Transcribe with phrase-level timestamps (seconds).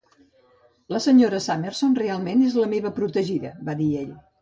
[0.93, 4.15] "La senyora Summerson realment és la meva protegida", va dir ell.